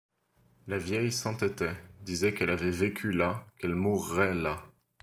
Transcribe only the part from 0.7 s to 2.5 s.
vieille s’entêtait, disait qu’elle